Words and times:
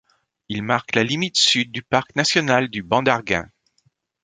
Il 0.49 0.63
marque 0.63 0.95
la 0.95 1.03
limite 1.03 1.37
sud 1.37 1.71
du 1.71 1.83
Parc 1.83 2.15
national 2.15 2.69
du 2.69 2.81
Banc 2.81 3.03
d'Arguin. 3.03 3.47